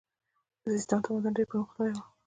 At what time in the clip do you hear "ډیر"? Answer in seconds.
1.37-1.47